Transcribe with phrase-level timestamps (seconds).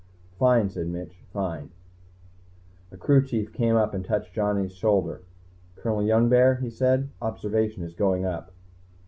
[0.39, 1.21] "Fine," said Mitch.
[1.31, 1.69] "Fine."
[2.91, 5.21] A crew chief came up and touched Johnny's shoulder.
[5.75, 8.51] "Colonel Youngbear," he said, "Observation is going up."